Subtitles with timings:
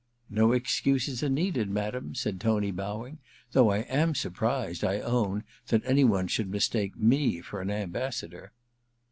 [0.15, 3.17] * No excuses are needed, madam,' said Tony, bowing;^
[3.51, 8.51] though I am surprised, I own, that any one should mistake me for an ambassador.'